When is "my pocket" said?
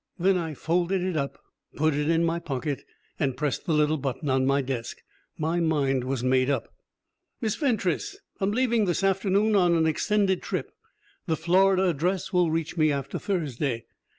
2.23-2.83